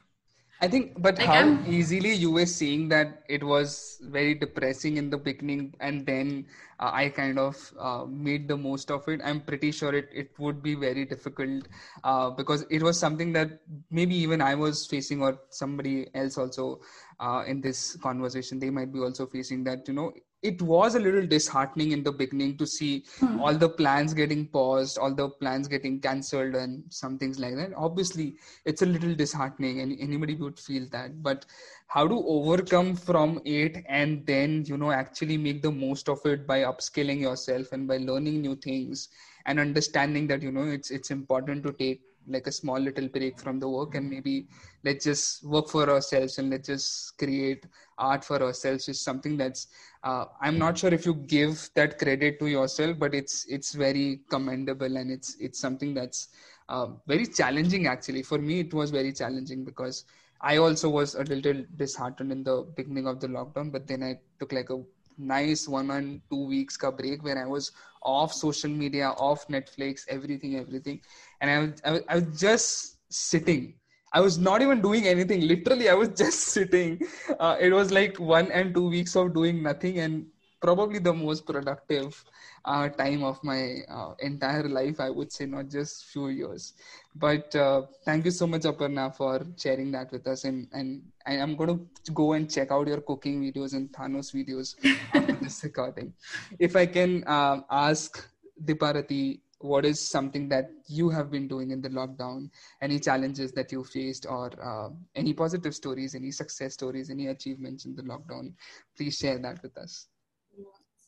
[0.62, 4.96] I think, but Like, how I'm- easily you were seeing that it was very depressing
[4.98, 6.46] in the beginning, and then
[6.78, 9.20] uh, I kind of uh, made the most of it.
[9.24, 11.66] I'm pretty sure it, it would be very difficult
[12.04, 16.80] uh, because it was something that maybe even I was facing, or somebody else also
[17.18, 20.12] uh, in this conversation, they might be also facing that, you know.
[20.42, 23.40] It was a little disheartening in the beginning to see Hmm.
[23.40, 27.72] all the plans getting paused, all the plans getting cancelled, and some things like that.
[27.76, 31.46] Obviously, it's a little disheartening and anybody would feel that but
[31.88, 36.46] how to overcome from it and then you know actually make the most of it
[36.46, 39.08] by upskilling yourself and by learning new things
[39.46, 43.38] and understanding that you know it's it's important to take like a small little break
[43.38, 44.46] from the work and maybe
[44.84, 47.66] let's just work for ourselves and let's just create
[47.98, 49.66] art for ourselves is something that's
[50.04, 54.20] uh, i'm not sure if you give that credit to yourself but it's it's very
[54.30, 56.28] commendable and it's it's something that's
[56.68, 58.22] uh, very challenging actually.
[58.22, 60.04] For me it was very challenging because
[60.40, 64.18] i also was a little disheartened in the beginning of the lockdown but then i
[64.38, 64.78] took like a
[65.18, 70.04] nice one and two weeks ka break where i was off social media off netflix
[70.08, 71.00] everything everything.
[71.40, 73.74] And i was, I was, I was just sitting.
[74.12, 75.46] I was not even doing anything.
[75.46, 77.00] Literally i was just sitting.
[77.38, 80.26] Uh, it was like one and two weeks of doing nothing and
[80.60, 82.22] probably the most productive
[82.64, 86.74] uh, time of my uh, entire life i would say not just few years.
[87.14, 90.44] But uh, thank you so much aparna for sharing that with us.
[90.44, 94.32] And and I am going to go and check out your cooking videos and thanos
[94.32, 94.74] videos
[95.14, 96.12] after this recording.
[96.58, 98.26] If i can um, ask
[98.64, 102.48] diparati what is something that you have been doing in the lockdown?
[102.80, 107.84] Any challenges that you faced or uh, any positive stories any success stories any achievements
[107.84, 108.54] in the lockdown?
[108.96, 110.06] Please share that with us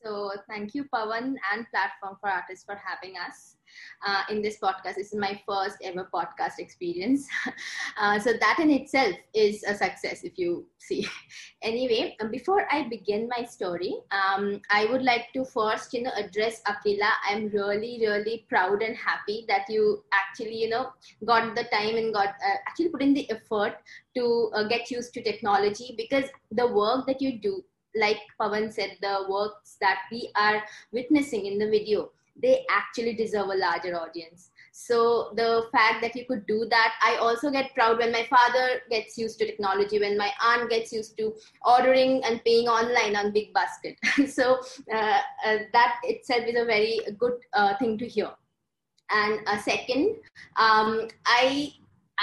[0.03, 3.55] So thank you, Pawan and Platform for Artists for having us
[4.05, 4.97] uh, in this podcast.
[4.97, 7.29] This is my first ever podcast experience.
[8.01, 11.07] Uh, so that in itself is a success, if you see.
[11.63, 16.11] anyway, um, before I begin my story, um, I would like to first, you know,
[16.17, 17.11] address Akila.
[17.29, 20.93] I'm really, really proud and happy that you actually, you know,
[21.25, 23.75] got the time and got uh, actually put in the effort
[24.17, 27.63] to uh, get used to technology because the work that you do
[27.95, 33.49] like Pawan said, the works that we are witnessing in the video, they actually deserve
[33.49, 34.51] a larger audience.
[34.73, 38.81] So the fact that you could do that, I also get proud when my father
[38.91, 43.33] gets used to technology, when my aunt gets used to ordering and paying online on
[43.33, 43.99] Big Basket.
[44.31, 44.61] so
[44.93, 48.31] uh, uh, that itself is a very good uh, thing to hear.
[49.11, 50.17] And a second,
[50.57, 51.75] um, I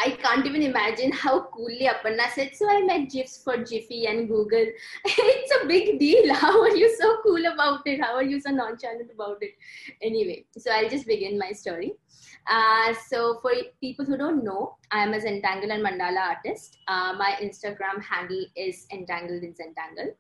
[0.02, 2.56] I can't even imagine how coolly Aparna said.
[2.56, 4.66] So I met GIFs for Giphy and Google.
[5.06, 6.34] it's a big deal.
[6.44, 8.00] How are you so cool about it?
[8.00, 9.52] How are you so nonchalant about it?
[10.02, 11.94] Anyway, so I'll just begin my story.
[12.48, 16.78] Uh, so for people who don't know, I am a Zentangle and Mandala artist.
[16.88, 20.14] Uh, my Instagram handle is Entangled in Zentangle.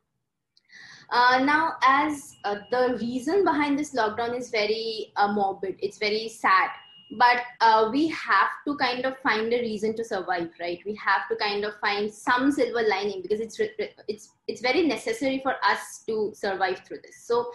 [1.12, 6.30] Uh, now, as uh, the reason behind this lockdown is very uh, morbid, it's very
[6.30, 6.70] sad
[7.12, 10.80] but uh, we have to kind of find a reason to survive right?
[10.86, 13.60] We have to kind of find some silver lining because it's
[14.08, 17.24] it's it's very necessary for us to survive through this.
[17.26, 17.52] So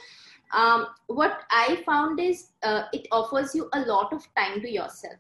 [0.53, 5.15] um, what i found is uh, it offers you a lot of time to yourself.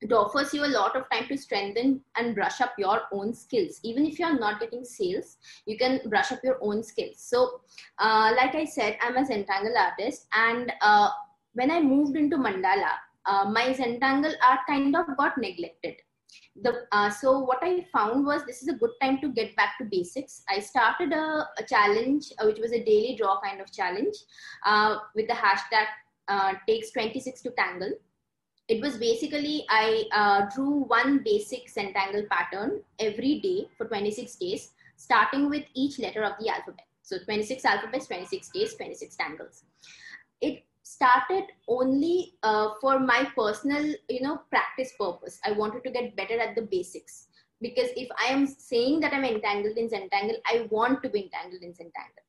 [0.00, 3.78] It offers you a lot of time to strengthen and brush up your own skills.
[3.84, 5.36] Even if you're not getting sales
[5.66, 7.18] you can brush up your own skills.
[7.18, 7.60] So
[7.98, 11.10] uh, like i said i'm a zentangle artist and uh,
[11.52, 12.92] when i moved into mandala
[13.26, 15.96] uh, my Zentangle art kind of got neglected.
[16.62, 19.78] The, uh, so what I found was this is a good time to get back
[19.78, 20.42] to basics.
[20.48, 24.14] I started a, a challenge, uh, which was a daily draw kind of challenge
[24.64, 25.86] uh, with the hashtag
[26.28, 27.92] uh, takes 26 to tangle.
[28.68, 34.70] It was basically I uh, drew one basic Zentangle pattern every day for 26 days,
[34.96, 36.86] starting with each letter of the alphabet.
[37.02, 39.64] So 26 alphabets, 26 days, 26 tangles.
[40.40, 45.38] It started only uh, for my personal you know practice purpose.
[45.44, 47.26] I wanted to get better at the basics.
[47.64, 51.62] Because if i am saying that i'm entangled in zentangle i want to be entangled
[51.66, 52.24] in zentangle.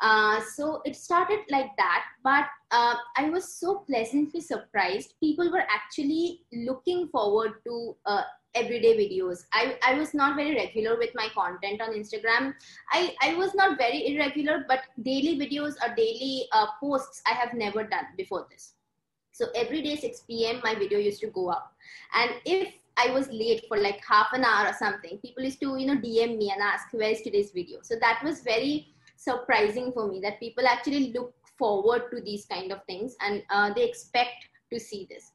[0.00, 5.14] Uh, so it started like that, but uh, I was so pleasantly surprised.
[5.20, 8.22] People were actually looking forward to uh,
[8.54, 9.44] everyday videos.
[9.52, 12.54] I, I was not very regular with my content on Instagram.
[12.92, 17.54] I, I was not very irregular, but daily videos or daily uh, posts I have
[17.54, 18.74] never done before this.
[19.32, 20.60] So every day 6 p.m.
[20.64, 21.72] my video used to go up,
[22.14, 25.76] and if I was late for like half an hour or something, people used to
[25.78, 27.78] you know DM me and ask where is today's video.
[27.82, 32.72] So that was very surprising for me that people actually look forward to these kind
[32.72, 35.32] of things and uh, they expect to see this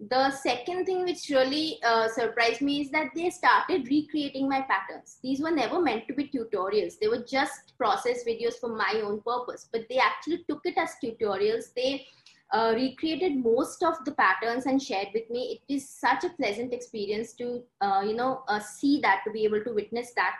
[0.00, 5.18] the second thing which really uh, surprised me is that they started recreating my patterns.
[5.22, 6.98] These were never meant to be tutorials.
[7.00, 9.68] They were just process videos for my own purpose.
[9.72, 11.72] But they actually took it as tutorials.
[11.74, 12.06] They
[12.52, 15.60] uh, recreated most of the patterns and shared with me.
[15.68, 19.44] It is such a pleasant experience to uh, you know uh, see that to be
[19.44, 20.34] able to witness that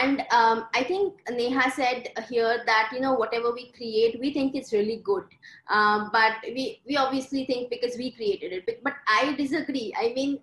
[0.00, 4.54] and um, i think neha said here that you know whatever we create we think
[4.54, 5.24] it's really good.
[5.68, 8.64] Um, but we we obviously think because we created it.
[8.66, 9.92] But, but i disagree.
[9.98, 10.38] I mean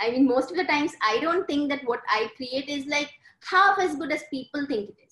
[0.00, 3.10] i mean most of the times i don't think that what i create is like
[3.50, 5.07] half as good as people think it is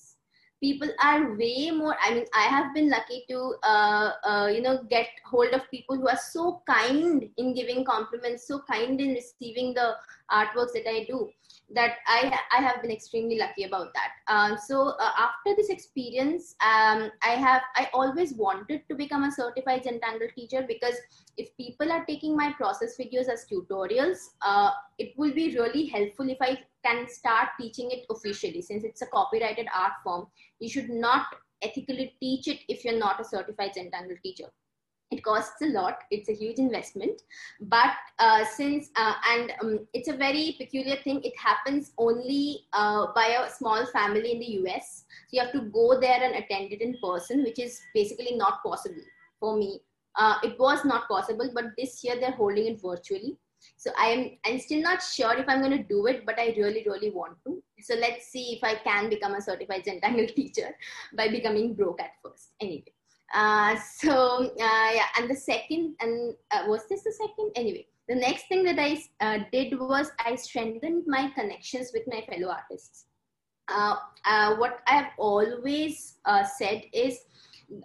[0.63, 4.83] people are way more i mean i have been lucky to uh, uh, you know
[4.91, 9.75] get hold of people who are so kind in giving compliments so kind in receiving
[9.75, 9.95] the
[10.31, 11.29] artworks that i do
[11.75, 14.33] that I, I have been extremely lucky about that.
[14.33, 19.33] Um, so uh, after this experience, um, I have I always wanted to become a
[19.33, 20.95] certified Zentangle teacher because
[21.37, 26.29] if people are taking my process videos as tutorials, uh, it will be really helpful
[26.29, 28.63] if I can start teaching it officially.
[28.63, 30.27] Since it's a copyrighted art form,
[30.61, 31.27] you should not
[31.63, 34.51] ethically teach it if you're not a certified Zentangle teacher.
[35.13, 35.99] It costs a lot.
[36.11, 37.23] It's a huge investment.
[37.61, 41.21] But uh, since uh, and um, it's a very peculiar thing.
[41.23, 45.61] It happens only uh, by a small family in the us so you have to
[45.61, 49.07] go there and attend it in person which is basically not possible
[49.39, 49.81] for me.
[50.17, 53.39] Uh, it was not possible but this year they're holding it virtually
[53.77, 56.55] so i am i'm still not sure if i'm going to do it but i
[56.57, 60.75] really really want to so let's see if i can become a certified zentangle teacher
[61.17, 62.93] by becoming broke at first anyway
[63.35, 67.51] uh, so uh, yeah, and the second, and uh, was this the second?
[67.57, 72.23] Anyway, the next thing that I uh, did was I strengthened my connections with my
[72.23, 73.07] fellow artists.
[73.69, 76.19] Uh, uh, what I have always
[76.57, 77.21] said is,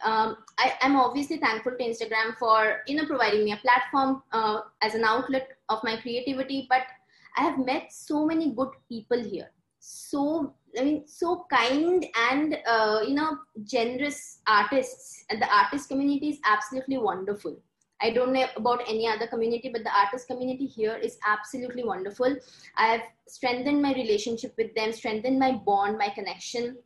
[0.04, 4.22] um, I, am obviously thankful to Instagram for you know providing me a platform
[4.82, 6.84] as an outlet of my creativity, but
[7.38, 9.50] I have met so many good people here
[9.82, 16.30] so I mean, so kind and uh, you know generous artists, and the artist community
[16.30, 17.58] is absolutely wonderful.
[18.02, 22.36] I don't know about any other community, but the artist community here is absolutely wonderful.
[22.78, 26.78] I've strengthened my relationship with them, strengthened my bond, my connection.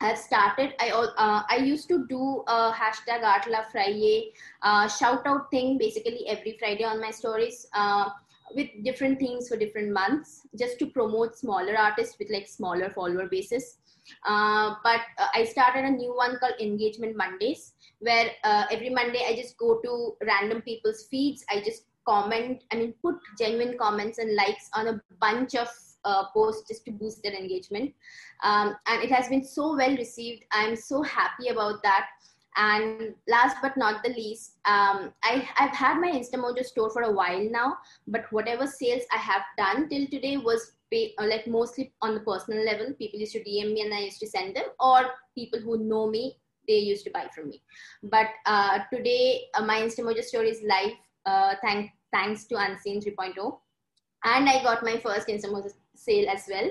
[0.00, 0.74] I've started.
[0.80, 4.32] I uh, I used to do a hashtag Art Love Friday
[4.62, 7.66] uh, shout out thing basically every Friday on my stories.
[7.74, 8.08] Uh,
[8.54, 13.28] with different themes for different months just to promote smaller artists with like smaller follower
[13.28, 13.78] bases
[14.26, 19.24] uh, but uh, i started a new one called engagement mondays where uh, every monday
[19.28, 24.18] i just go to random people's feeds i just comment i mean put genuine comments
[24.18, 25.68] and likes on a bunch of
[26.04, 27.92] uh, posts just to boost their engagement
[28.42, 32.06] um, and it has been so well received i'm so happy about that
[32.56, 37.12] and last but not the least, um, I, I've had my Instamojo store for a
[37.12, 37.76] while now,
[38.08, 42.20] but whatever sales I have done till today was pay, uh, like mostly on the
[42.20, 42.92] personal level.
[42.98, 46.10] People used to DM me and I used to send them, or people who know
[46.10, 47.62] me, they used to buy from me.
[48.02, 50.92] But uh, today, uh, my Instamojo store is live
[51.26, 53.58] uh, thank, thanks to Unseen 3.0.
[54.24, 56.70] And I got my first Instamojo sale as well.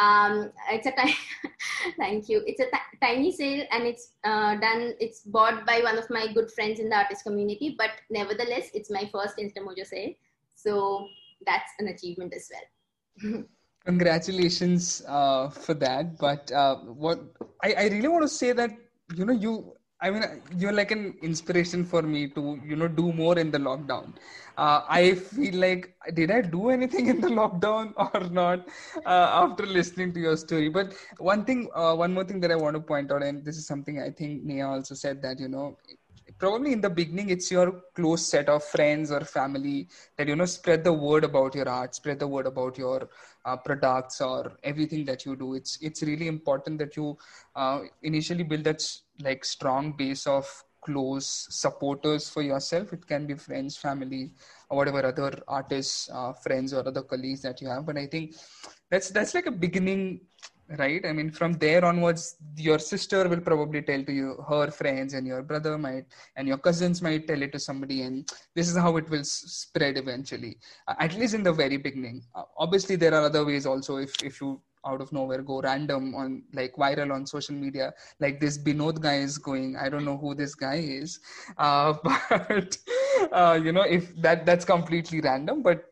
[0.00, 1.14] Um, it's a tiny,
[1.98, 2.42] thank you.
[2.46, 4.94] It's a t- tiny sale and it's uh, done.
[4.98, 8.90] It's bought by one of my good friends in the artist community, but nevertheless, it's
[8.90, 10.14] my first Instamojo sale.
[10.54, 11.06] So
[11.46, 13.44] that's an achievement as well.
[13.84, 16.18] Congratulations uh, for that.
[16.18, 17.20] But uh, what
[17.62, 18.70] I, I really want to say that
[19.14, 20.24] you know you I mean,
[20.58, 24.14] you're like an inspiration for me to, you know, do more in the lockdown.
[24.58, 28.68] Uh, I feel like, did I do anything in the lockdown or not
[29.06, 30.68] uh, after listening to your story?
[30.68, 33.56] But one thing, uh, one more thing that I want to point out, and this
[33.56, 35.78] is something I think Neha also said that, you know,
[36.38, 40.44] probably in the beginning it's your close set of friends or family that you know
[40.44, 43.08] spread the word about your art spread the word about your
[43.44, 45.54] uh, products or everything that you do.
[45.54, 47.16] It's it's really important that you
[47.56, 48.82] uh, initially build that
[49.20, 50.46] like strong base of
[50.80, 52.92] close supporters for yourself.
[52.92, 54.32] It can be friends family
[54.68, 57.86] or whatever other artists uh, friends or other colleagues that you have.
[57.86, 58.34] But i think
[58.90, 60.20] that's that's like a beginning
[60.78, 61.04] right?
[61.04, 65.26] I mean from there onwards your sister will probably tell to you her friends and
[65.26, 66.06] your brother might
[66.36, 69.96] and your cousins might tell it to somebody and this is how it will spread
[69.96, 70.58] eventually
[70.98, 72.22] at least in the very beginning.
[72.56, 76.42] Obviously there are other ways also if if you out of nowhere go random on
[76.52, 80.34] like viral on social media like this binod guy is going i don't know who
[80.34, 81.20] this guy is
[81.58, 82.76] uh, but
[83.32, 85.84] uh, you know if that that's completely random but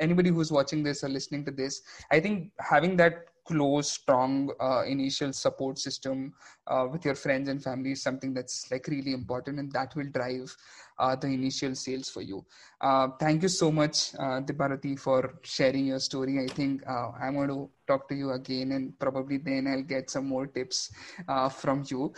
[0.00, 4.82] anybody who's watching this or listening to this i think having that close strong uh,
[4.86, 6.32] initial support system
[6.66, 10.08] uh, with your friends and family is something that's like really important and that will
[10.12, 10.54] drive
[10.98, 12.44] uh, the initial sales for you.
[12.80, 14.40] Uh, thank you so much uh,
[14.98, 16.38] for sharing your story.
[16.42, 20.08] I think uh, i'm going to talk to you again and probably then i'll get
[20.08, 20.90] some more tips
[21.28, 22.12] uh, from you.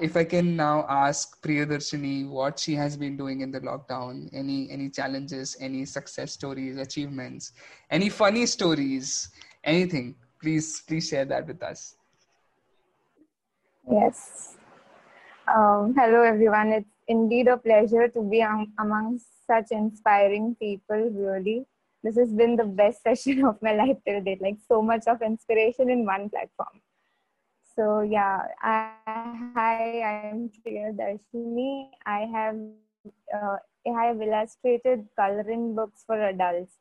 [0.00, 4.70] If i can now ask priyadarshini what she has been doing in the lockdown any
[4.70, 7.52] any challenges any success stories achievements
[7.90, 9.30] any funny stories
[9.64, 11.96] anything please please share that with us.
[13.90, 14.56] Yes.
[15.48, 16.72] Um, hello everyone.
[16.72, 21.66] It's indeed a pleasure to be among such inspiring people really.
[22.02, 25.22] This has been the best session of my life till date like so much of
[25.22, 26.80] inspiration in one platform.
[27.76, 28.92] So yeah I,
[29.54, 31.88] hi i'm Priyadarshini.
[32.04, 32.56] i have
[33.34, 36.76] uh, i have illustrated coloring books for adults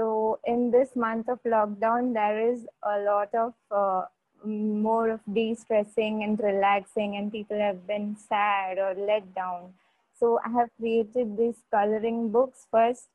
[0.00, 4.04] so in this month of lockdown, there is a lot of uh,
[4.44, 9.74] more of de-stressing and relaxing, and people have been sad or let down.
[10.18, 13.08] So I have created these coloring books first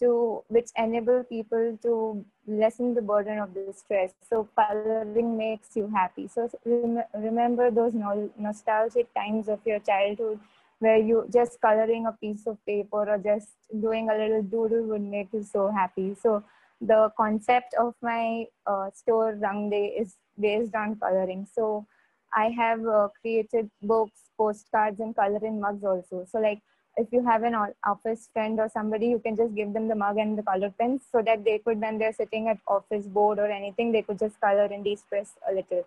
[0.00, 4.12] to which enable people to lessen the burden of the stress.
[4.28, 6.28] So coloring makes you happy.
[6.28, 10.38] So rem- remember those no- nostalgic times of your childhood
[10.78, 13.48] where you just coloring a piece of paper or just
[13.80, 16.14] doing a little doodle would make you so happy.
[16.14, 16.44] So
[16.80, 21.46] the concept of my uh, store Rang Day is based on coloring.
[21.52, 21.86] So
[22.34, 26.26] I have uh, created books, postcards, and coloring mugs also.
[26.30, 26.60] So like
[26.98, 27.54] if you have an
[27.84, 31.02] office friend or somebody, you can just give them the mug and the color pens
[31.10, 34.40] so that they could, when they're sitting at office board or anything, they could just
[34.40, 35.84] color and de-stress a little.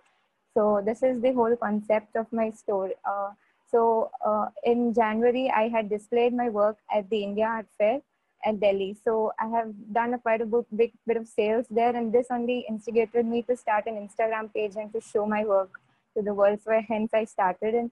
[0.55, 2.91] So this is the whole concept of my store.
[3.05, 3.31] Uh,
[3.71, 8.01] so uh, in January, I had displayed my work at the India Art Fair
[8.45, 8.97] at Delhi.
[9.03, 10.45] So I have done a quite a
[10.75, 14.75] big bit of sales there, and this only instigated me to start an Instagram page
[14.75, 15.69] and to show my work
[16.15, 16.59] to the world.
[16.63, 17.91] So hence I started, and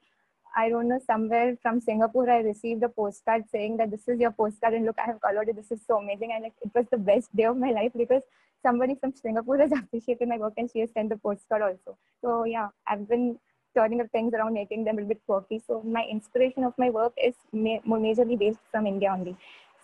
[0.56, 4.32] I don't know somewhere from Singapore I received a postcard saying that this is your
[4.32, 5.56] postcard, and look, I have colored it.
[5.58, 8.24] This is so amazing, and like, it was the best day of my life because
[8.64, 11.98] somebody from Singapore has appreciated my work and she has sent the postcard also.
[12.22, 13.38] So yeah, I've been
[13.78, 15.62] turning up things around, making them a little bit quirky.
[15.68, 19.36] So my inspiration of my work is ma- majorly based from India only.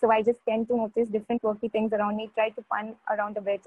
[0.01, 3.37] So I just tend to notice different quirky things around me, try to fun around
[3.37, 3.61] a bit,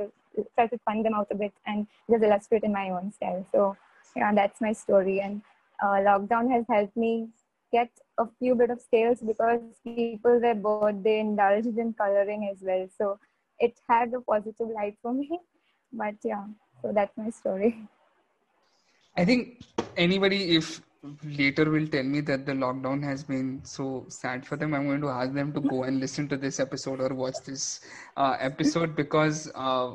[0.55, 3.47] try to fun them out a bit, and just illustrate in my own style.
[3.53, 3.77] So
[4.15, 5.21] yeah, that's my story.
[5.21, 5.43] And
[5.83, 7.29] uh, lockdown has helped me
[7.73, 12.59] get a few bit of sales because people were bored, they indulged in coloring as
[12.61, 12.87] well.
[12.99, 13.19] So
[13.59, 15.41] it had a positive light for me.
[15.93, 16.45] But yeah,
[16.83, 17.89] so that's my story.
[19.17, 19.63] I think
[19.97, 20.83] anybody, if
[21.25, 25.01] later will tell me that the lockdown has been so sad for them, I'm going
[25.01, 27.81] to ask them to go and listen to this episode or watch this
[28.17, 29.93] uh, episode because, uh,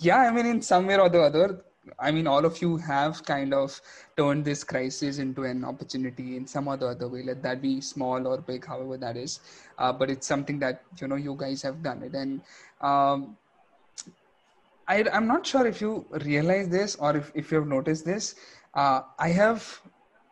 [0.00, 1.64] yeah, I mean, in some way or the other,
[1.98, 3.78] I mean, all of you have kind of
[4.16, 7.22] turned this crisis into an opportunity in some other other way.
[7.22, 9.40] Let that be small or big, however that is.
[9.78, 12.40] Uh, but it's something that you know you guys have done it, and
[12.80, 13.36] um,
[14.86, 18.34] I, I'm not sure if you realize this or if, if you have noticed this.
[18.74, 19.80] Uh, I have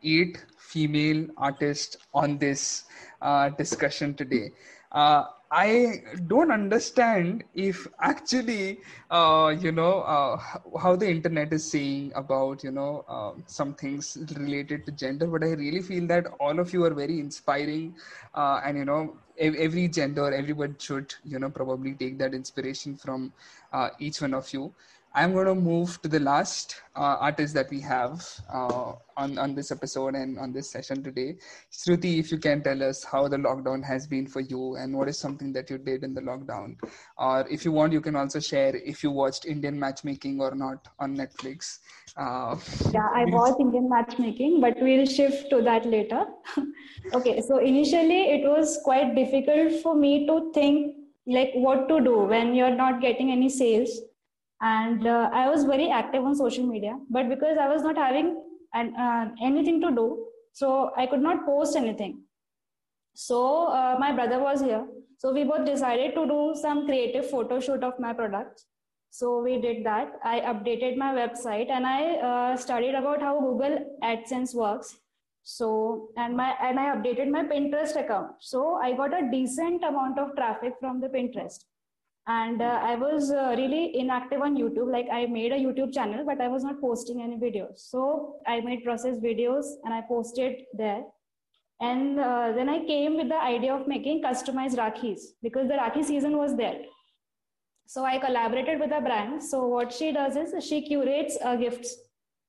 [0.02, 2.84] eight female artists on this
[3.20, 4.50] uh, discussion today.
[4.90, 8.80] Uh, I don't understand if actually,
[9.10, 10.38] uh, you know, uh,
[10.78, 15.44] how the internet is saying about, you know, uh, some things related to gender, but
[15.44, 17.94] I really feel that all of you are very inspiring
[18.34, 23.32] uh, and, you know, every gender, everyone should, you know, probably take that inspiration from
[23.72, 24.72] uh, each one of you.
[25.14, 29.54] I'm going to move to the last uh, artist that we have uh, on, on
[29.54, 31.36] this episode and on this session today.
[31.70, 35.10] Shruti, if you can tell us how the lockdown has been for you and what
[35.10, 36.78] is something that you did in the lockdown.
[37.18, 40.88] Or if you want, you can also share if you watched Indian matchmaking or not
[40.98, 41.80] on Netflix.
[42.16, 42.56] Uh,
[42.90, 46.24] yeah, I watched Indian matchmaking, but we'll shift to that later.
[47.14, 50.96] okay, so initially it was quite difficult for me to think
[51.26, 54.00] like what to do when you're not getting any sales
[54.62, 58.28] and uh, i was very active on social media but because i was not having
[58.74, 60.06] an, uh, anything to do
[60.52, 62.20] so i could not post anything
[63.14, 64.84] so uh, my brother was here
[65.18, 68.66] so we both decided to do some creative photo shoot of my products
[69.16, 70.12] So we did that.
[70.24, 74.96] I updated my website and I uh, studied about how Google AdSense works.
[75.42, 78.30] So and my and I updated my Pinterest account.
[78.40, 81.66] So I got a decent amount of traffic from the Pinterest
[82.28, 84.90] and uh, i was uh, really inactive on youtube.
[84.92, 87.78] Like i made a youtube channel but i was not posting any videos.
[87.78, 91.02] So i made process videos and i posted there.
[91.80, 96.04] And uh, then i came with the idea of making customized rakhis because the rakhi
[96.04, 96.82] season was there.
[97.86, 99.42] So i collaborated with a brand.
[99.42, 101.96] So what she does is she curates uh, gifts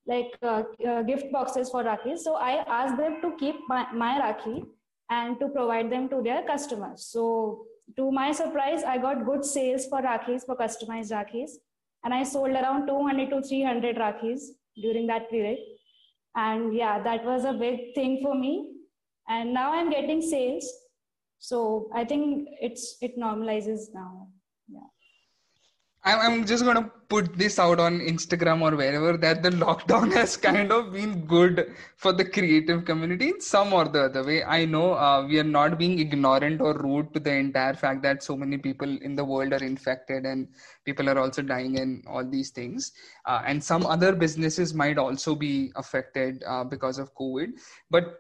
[0.06, 2.20] like uh, uh, gift boxes for rakhis.
[2.20, 4.66] So i asked them to keep my, my rakhi
[5.10, 7.06] and to provide them to their customers.
[7.06, 7.66] So
[7.98, 11.52] to my surprise, I got good sales for Rakhis, for customized Rakhis.
[12.04, 14.42] And I sold around 200 to 300 Rakhis
[14.82, 15.60] during that period.
[16.36, 18.72] And yeah, that was a big thing for me.
[19.30, 20.68] And now I'm getting sales.
[21.40, 24.30] So I think it's it normalizes now.
[26.06, 30.36] I'm just going to put this out on Instagram or wherever that the lockdown has
[30.36, 34.44] kind of been good for the creative community in some or the other way.
[34.44, 38.22] I know uh, we are not being ignorant or rude to the entire fact that
[38.22, 40.50] so many people in the world are infected and
[40.84, 42.92] people are also dying and all these things.
[43.26, 47.52] Uh, and some other businesses might also be affected uh, because of COVID.
[47.90, 48.20] But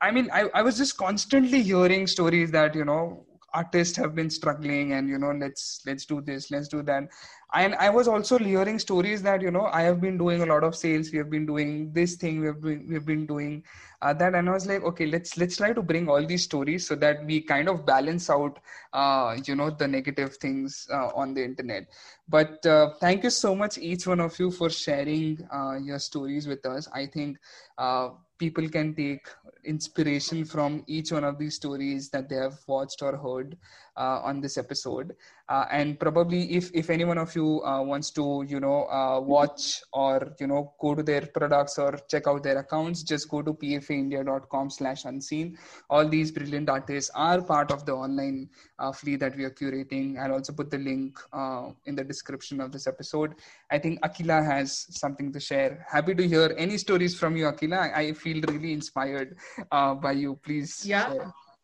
[0.00, 3.25] I mean, I, I was just constantly hearing stories that, you know,
[3.56, 7.08] artists have been struggling and you know let's let's do this let's do that.
[7.54, 10.64] And i was also hearing stories that you know i have been doing a lot
[10.64, 13.62] of sales we have been doing this thing we have been we've been doing
[14.02, 14.34] uh, that.
[14.34, 17.24] And i was like okay let's let's try to bring all these stories so that
[17.24, 18.58] we kind of balance out
[18.92, 21.88] uh, you know the negative things uh, on the internet.
[22.28, 26.46] But uh, thank you so much each one of you for sharing uh, your stories
[26.48, 26.88] with us.
[26.92, 27.38] I think
[27.78, 29.26] uh, people can take
[29.66, 33.56] inspiration from each one of these stories that they have watched or heard
[33.96, 35.14] uh, on this episode.
[35.48, 39.20] Uh, and probably if if any one of you uh, wants to you know uh,
[39.20, 43.42] watch or you know go to their products or check out their accounts just go
[43.42, 45.56] to pfaindia.com slash unseen.
[45.88, 48.48] All these brilliant artists are part of the online
[48.80, 50.18] uh, fleet that we are curating.
[50.18, 53.34] I'll also put the link uh, in the description of this episode.
[53.70, 55.86] I think akila has something to share.
[55.88, 57.94] Happy to hear any stories from you akila.
[57.94, 59.36] I feel really inspired
[59.70, 61.12] Uh, by you please yeah.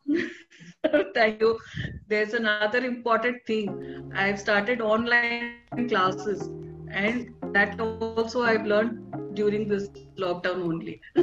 [1.13, 1.59] Thank you.
[2.07, 4.11] There's another important thing.
[4.15, 6.49] I've started online classes,
[6.91, 9.87] and that also I've learned during this
[10.17, 11.01] lockdown only.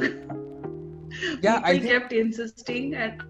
[1.41, 1.85] yeah, People I think...
[1.85, 3.21] kept insisting and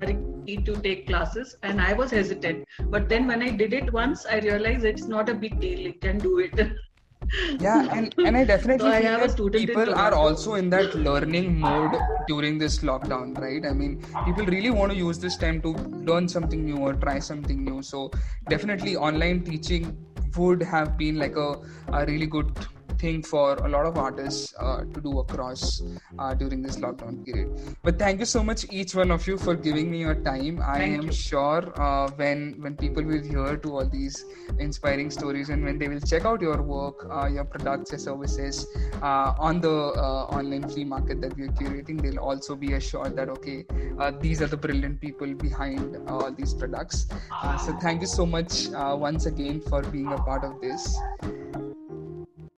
[0.46, 2.66] need to take classes, and I was hesitant.
[2.86, 5.80] But then when I did it once, I realized it's not a big deal.
[5.80, 6.72] You can do it.
[7.60, 11.96] yeah and and i definitely so I that people are also in that learning mode
[12.28, 13.66] during this lockdown right?
[13.66, 15.70] I mean people really want to use this time to
[16.10, 17.82] learn something new or try something new.
[17.82, 18.12] So
[18.48, 19.98] definitely online teaching
[20.38, 21.60] would have been like a,
[21.92, 22.52] a really good
[23.02, 25.82] thing for a lot of artists uh, to do across
[26.20, 27.50] uh, during this lockdown period.
[27.84, 30.62] But thank you so much, each one of you, for giving me your time.
[30.62, 31.12] I thank am you.
[31.12, 34.24] sure uh, when when people will hear to all these
[34.60, 38.68] inspiring stories and when they will check out your work, uh, your products, your services
[39.02, 39.76] uh, on the
[40.06, 43.66] uh, online flea market that we are curating, they'll also be assured that okay,
[44.20, 47.08] these are the brilliant people behind all these products.
[47.66, 48.68] so thank you so much
[49.08, 50.98] once again for being a part of this.